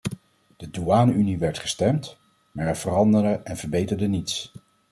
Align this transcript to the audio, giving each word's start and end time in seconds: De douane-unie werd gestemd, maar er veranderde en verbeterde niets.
De 0.57 0.69
douane-unie 0.69 1.37
werd 1.37 1.57
gestemd, 1.59 2.17
maar 2.51 2.67
er 2.67 2.77
veranderde 2.77 3.41
en 3.43 3.57
verbeterde 3.57 4.07
niets. 4.07 4.51